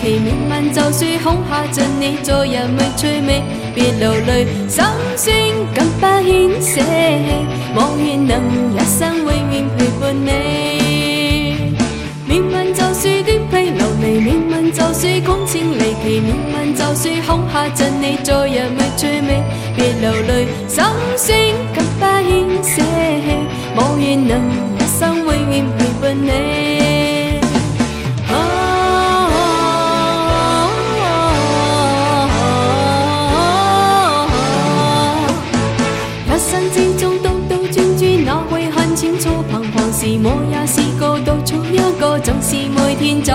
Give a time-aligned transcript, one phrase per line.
[0.00, 3.42] 祈命运就算恐吓着你，做人未趣味，
[3.74, 4.84] 别流泪，心
[5.16, 6.80] 酸更不牵弃，
[7.74, 8.40] 望愿能
[8.72, 11.74] 一生永远陪伴你。
[12.28, 19.42] 命运就算颠沛流离命运就算空前离奇，命运就算恐吓着你，做人未趣味，
[19.76, 20.84] 别流泪，心
[21.16, 21.38] 酸
[21.74, 22.82] 更不牵弃，
[23.76, 24.40] 望愿能
[24.78, 26.69] 一生永远陪伴你。
[40.02, 43.34] 是我也试过独坐一个，总是每天坐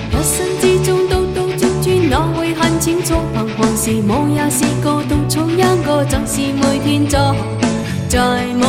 [0.10, 3.16] 一生之中兜兜转转，哪会恨楚。
[3.34, 7.20] 彷徨时无也是个独草一个就是每天在
[8.08, 8.69] 在梦。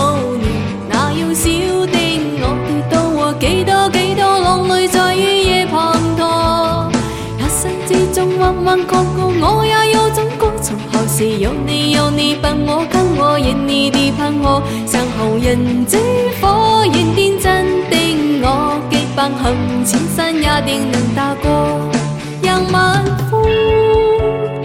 [8.38, 11.92] 弯弯个个，我也有种高从何时有你？
[11.92, 14.62] 有你伴我，跟我热热地盼我。
[14.86, 15.98] 像红人之
[16.40, 21.80] 火，燃点真的我，极百行千山也定能踏过。
[22.42, 23.42] 让晚风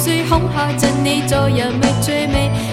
[0.05, 2.64] 最恐吓着你，昨人觅最美。